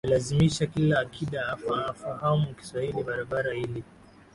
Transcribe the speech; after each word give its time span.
walilazimisha 0.05 0.65
kila 0.65 0.99
Akida 0.99 1.47
afahamu 1.87 2.53
Kiswahili 2.55 3.03
barabara 3.03 3.53
ili 3.55 3.83